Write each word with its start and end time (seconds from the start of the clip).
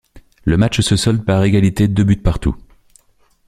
Le 0.45 0.57
match 0.57 0.81
se 0.81 0.95
solde 0.95 1.23
par 1.23 1.43
une 1.43 1.49
égalité 1.49 1.87
deux 1.87 2.03
buts 2.03 2.17
partout. 2.23 2.55